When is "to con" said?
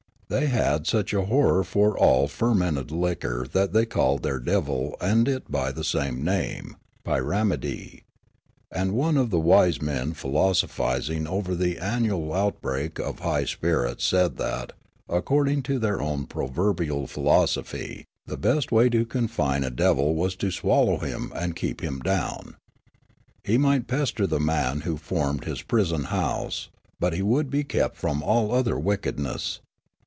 18.89-19.27